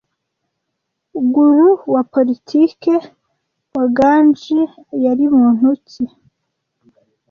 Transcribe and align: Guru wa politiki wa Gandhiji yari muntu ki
Guru 1.33 1.67
wa 1.93 2.01
politiki 2.13 2.93
wa 3.75 3.85
Gandhiji 3.97 4.59
yari 5.05 5.25
muntu 5.35 5.67
ki 5.87 6.03